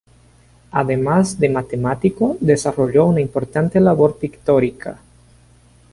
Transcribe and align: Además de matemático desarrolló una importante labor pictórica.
Además 0.71 1.37
de 1.39 1.47
matemático 1.49 2.35
desarrolló 2.41 3.05
una 3.05 3.21
importante 3.21 3.79
labor 3.79 4.17
pictórica. 4.17 4.97